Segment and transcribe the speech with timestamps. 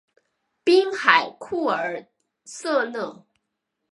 [0.63, 2.07] 滨海库尔
[2.43, 3.23] 瑟勒。